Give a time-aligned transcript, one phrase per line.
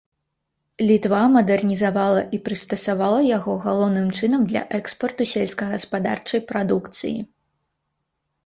[0.89, 7.17] Літва мадэрнізавала і прыстасавала яго галоўным чынам для экспарту сельскагаспадарчай прадукцыі.